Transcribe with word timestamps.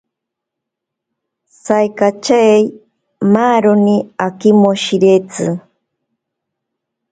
Saikachei 1.63 2.59
maaroni 3.33 3.95
akimoshiretsi. 4.25 5.45